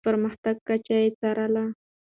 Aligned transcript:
د 0.03 0.03
پرمختګ 0.07 0.55
کچه 0.67 0.95
يې 1.01 1.09
څارله. 1.19 1.65